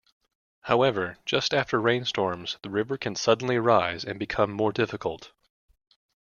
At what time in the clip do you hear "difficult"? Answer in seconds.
4.71-5.31